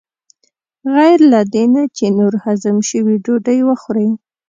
[0.95, 4.09] غیر له دې نه چې نور هضم شوي ډوډۍ وخورې.